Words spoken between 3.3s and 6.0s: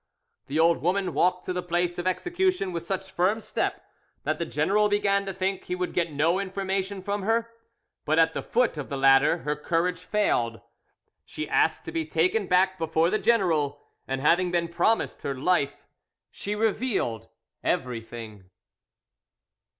step that the general began to think he would